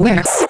[0.00, 0.47] I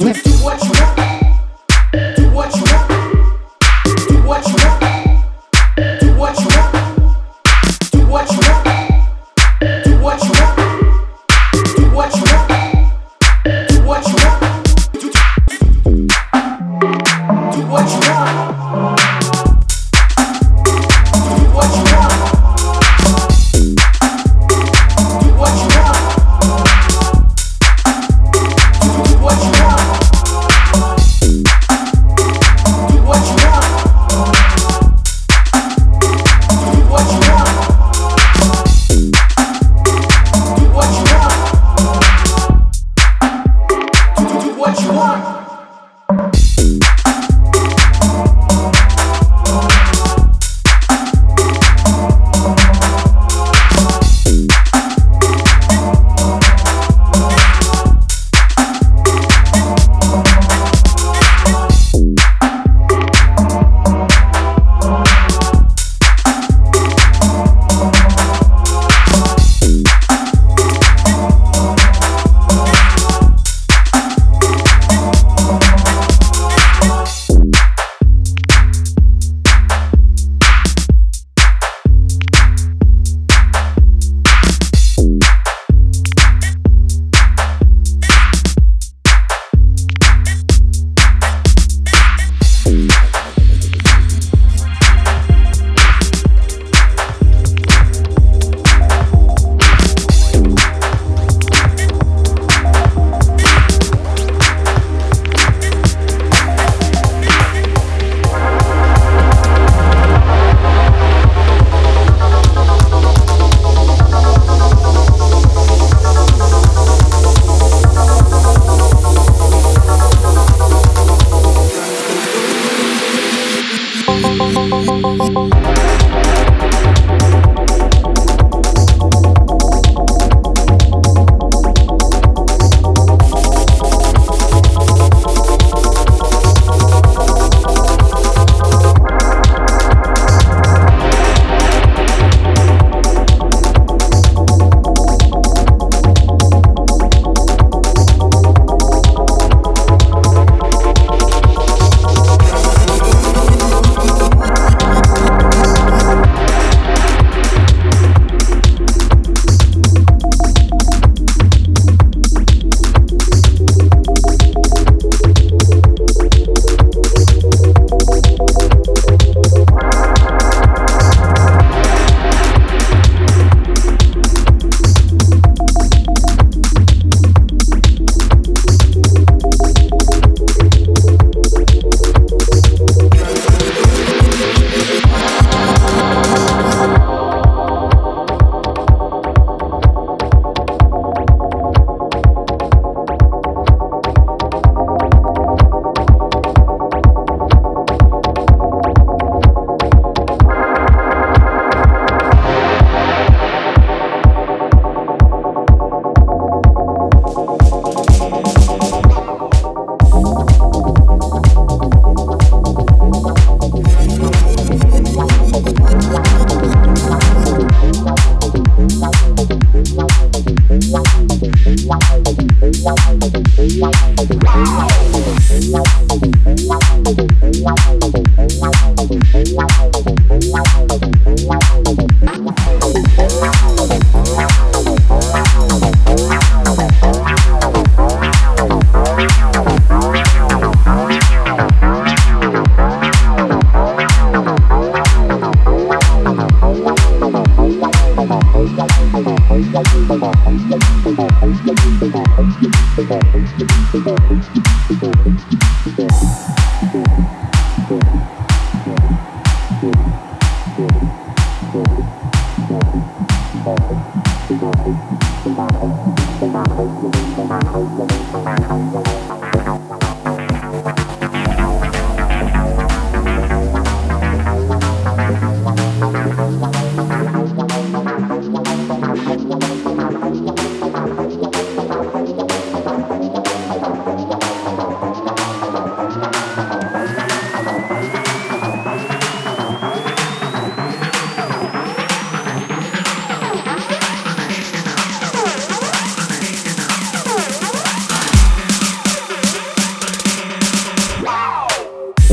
[0.00, 0.33] West.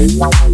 [0.01, 0.50] Thank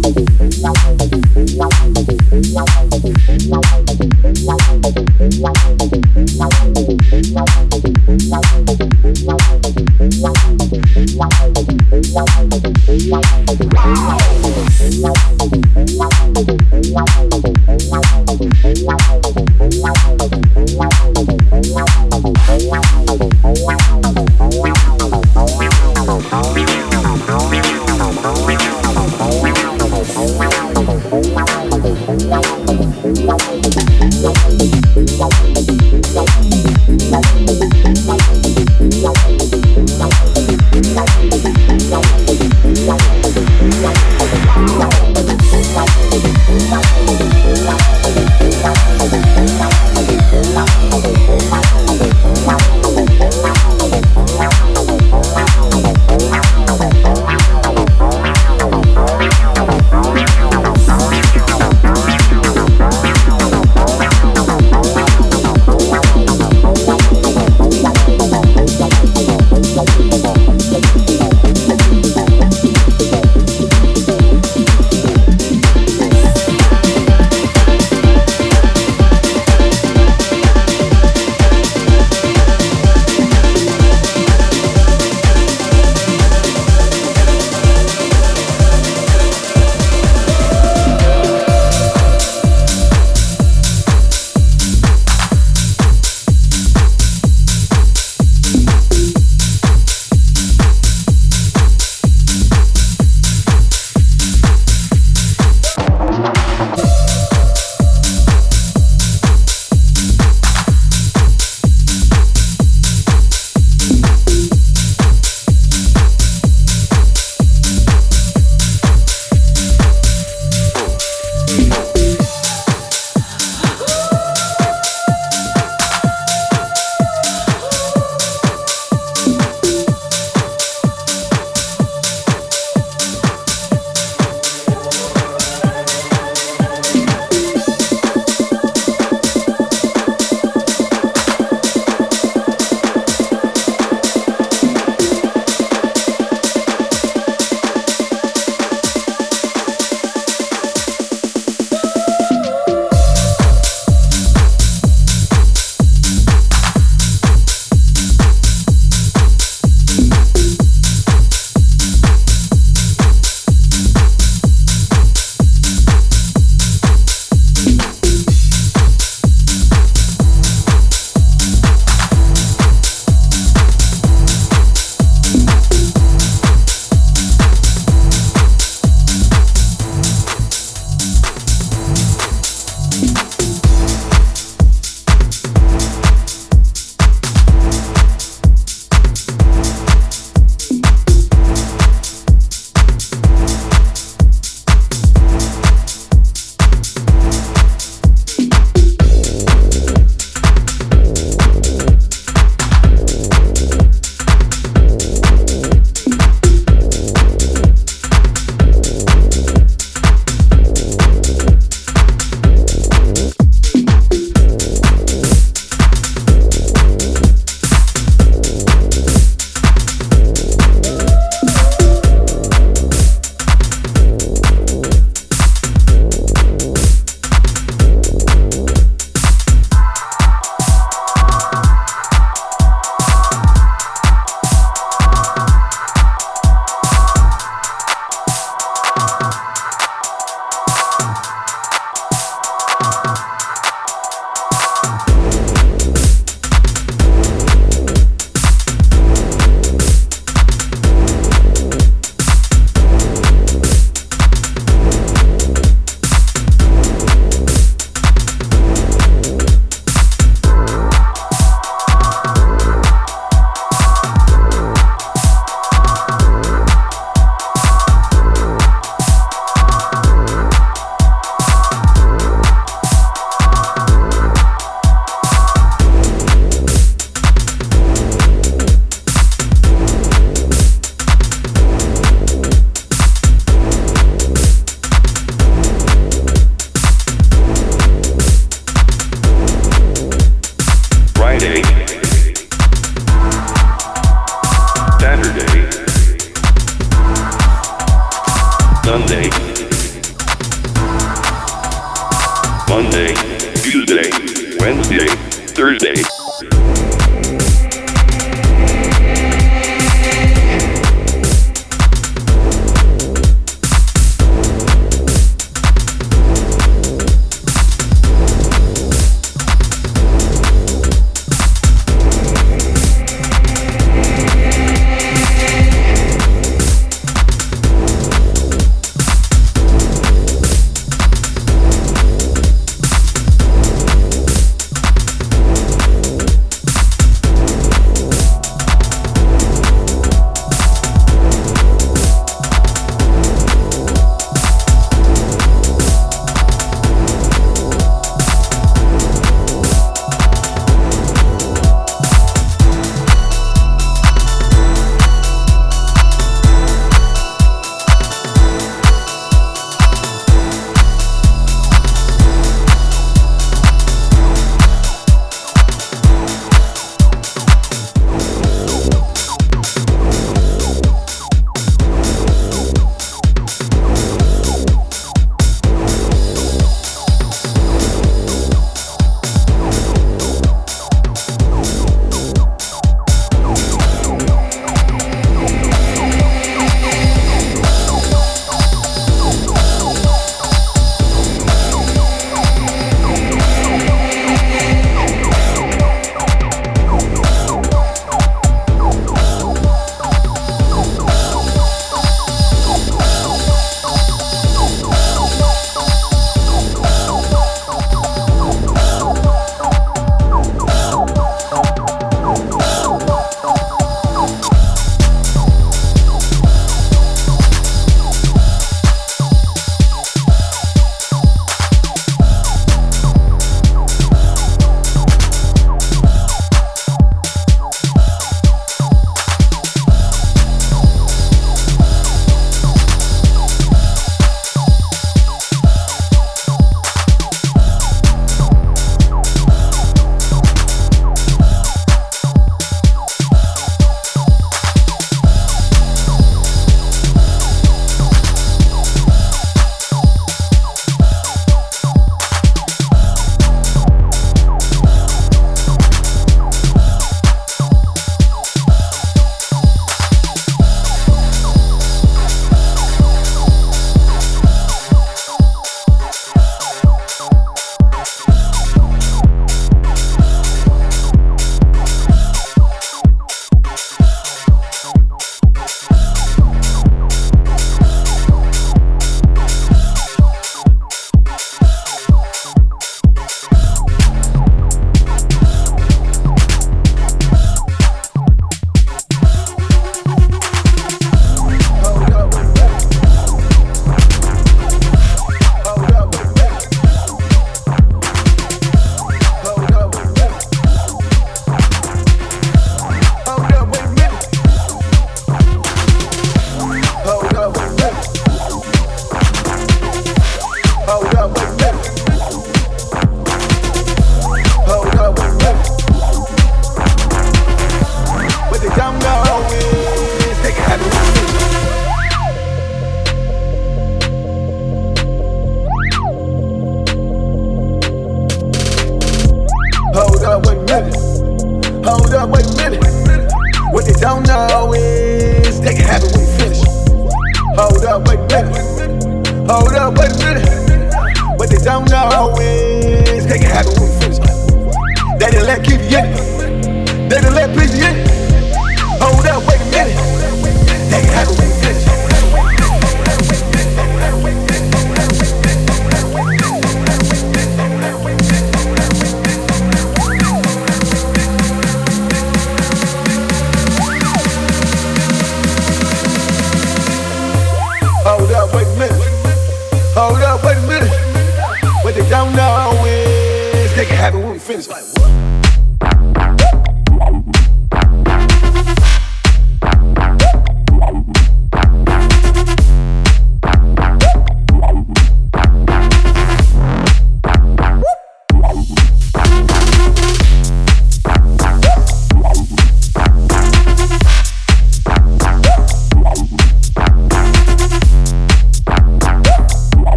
[574.38, 574.68] Finish.
[574.68, 575.47] Like, what?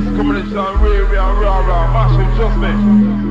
[0.00, 3.29] Coming into real, real, real, real, massive justice.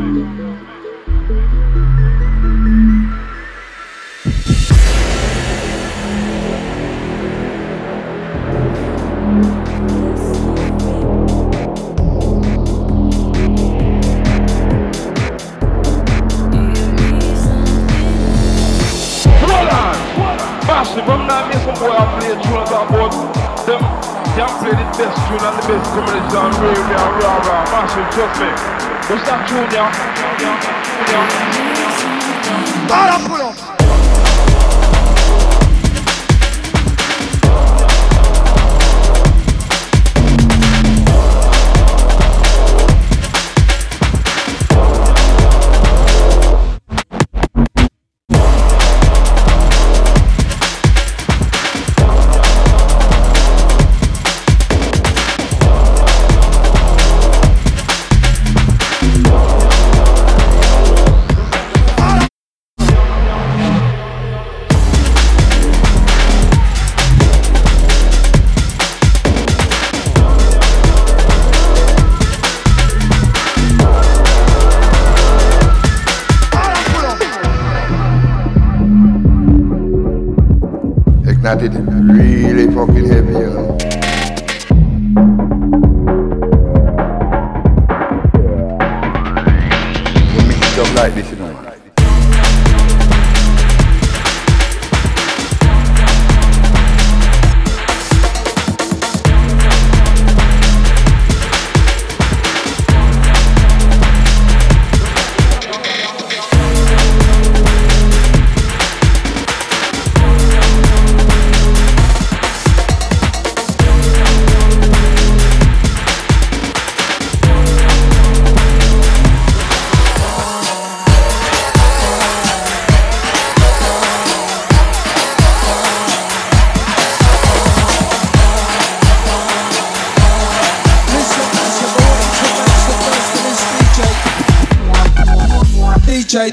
[136.10, 136.49] DJ,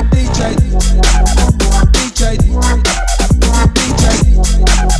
[0.00, 0.56] DJ,
[2.00, 2.38] DJ,
[3.74, 4.91] DJ.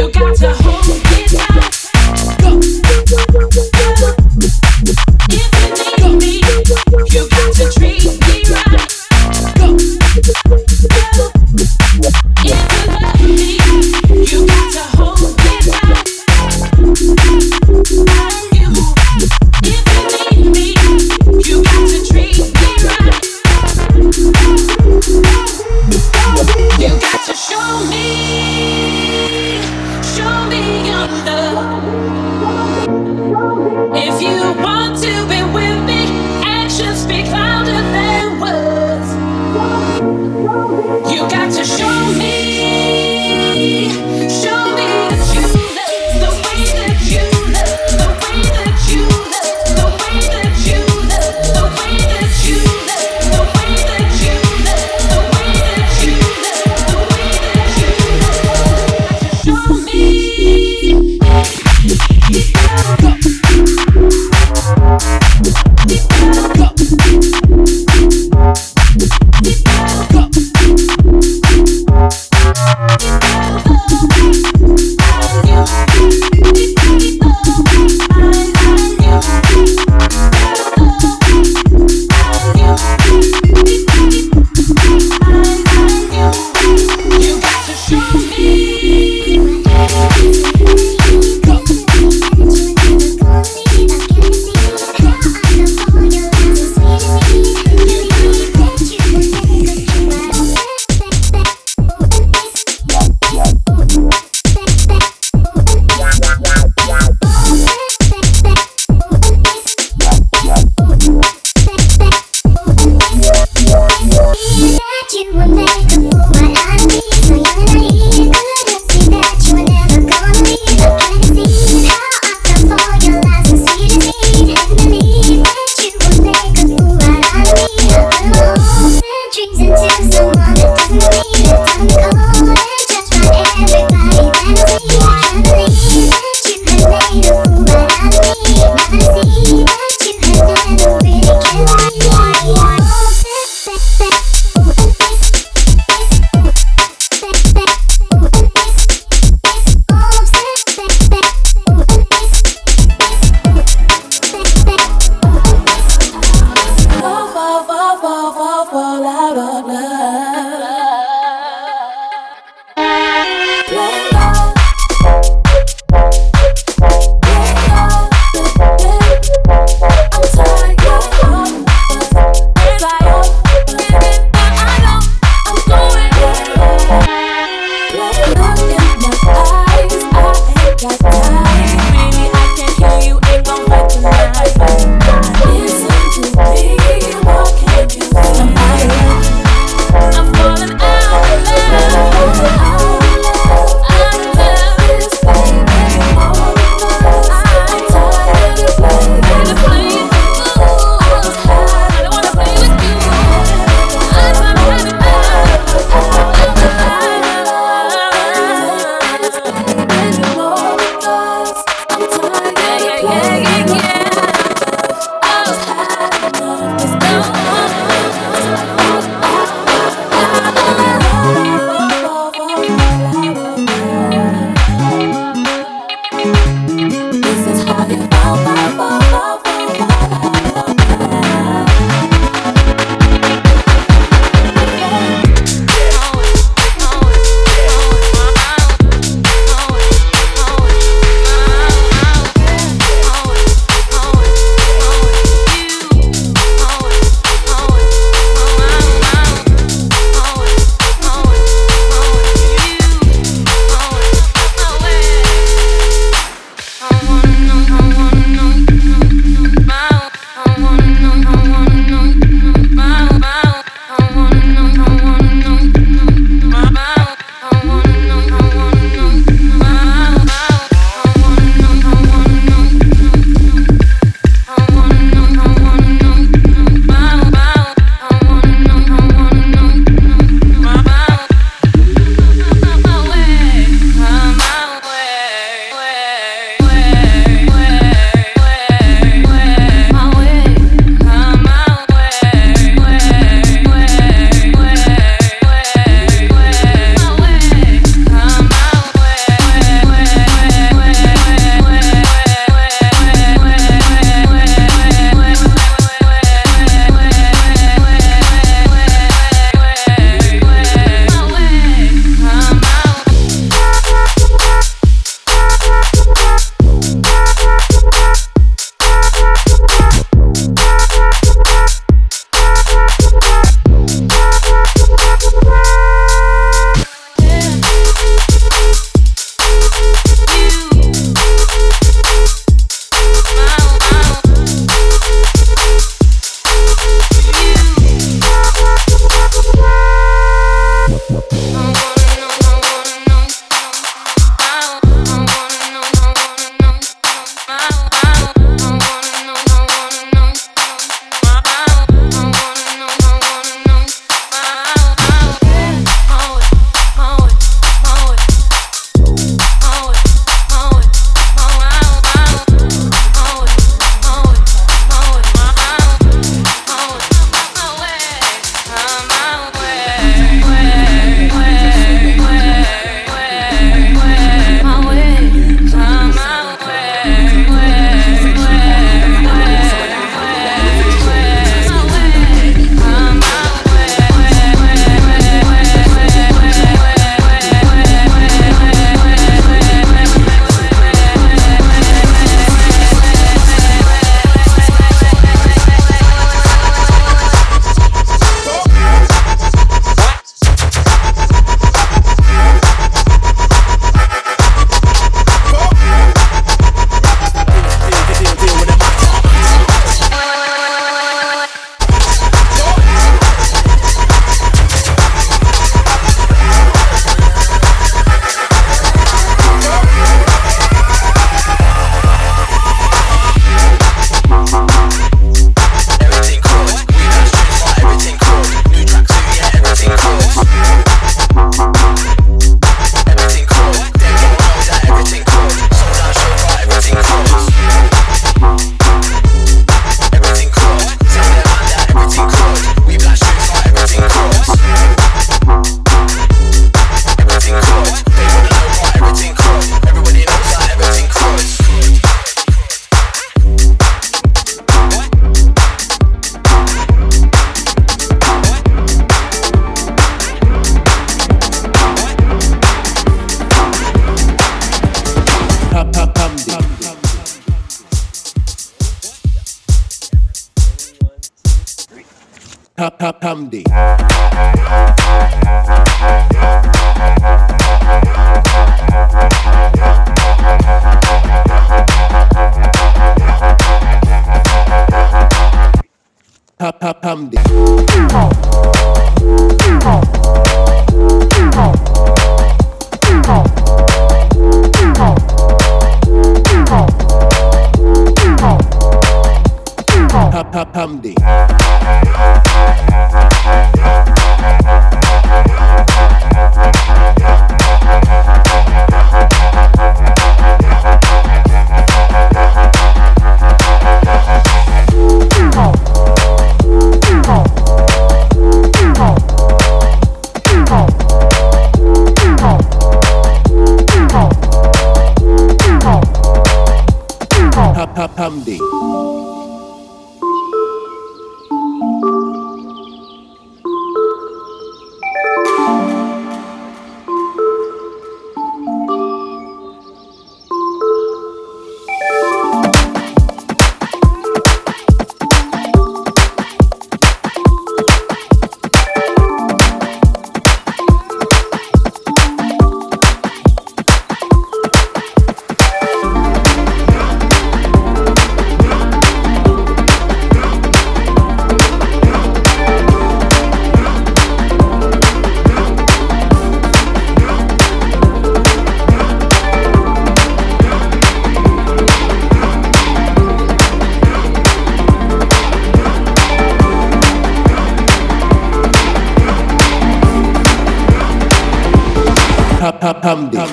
[0.00, 1.09] You got to hold.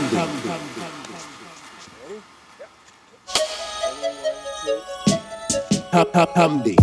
[0.07, 0.47] Hamdi.
[5.91, 6.29] Hamdi.
[6.35, 6.75] Hamdi.